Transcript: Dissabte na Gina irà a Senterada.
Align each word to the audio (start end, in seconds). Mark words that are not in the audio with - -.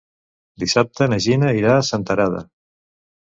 Dissabte 0.63 1.07
na 1.11 1.19
Gina 1.27 1.51
irà 1.59 1.75
a 1.81 1.85
Senterada. 1.91 2.41